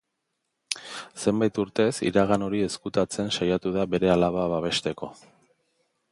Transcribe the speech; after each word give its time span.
Zenbait 1.25 1.59
urtez 1.63 1.91
iragan 2.11 2.45
hori 2.45 2.61
ezkutatzen 2.69 3.29
saiatu 3.35 3.73
da 3.75 3.83
bere 3.91 4.11
alaba 4.15 4.47
babesteko. 4.55 5.11